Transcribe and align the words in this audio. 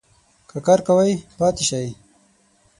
که 0.49 0.57
کار 0.65 0.79
کوی؟ 0.87 1.11
پاته 1.37 1.63
سئ 1.69 1.87